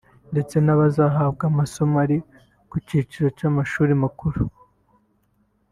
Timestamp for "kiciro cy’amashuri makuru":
2.87-4.41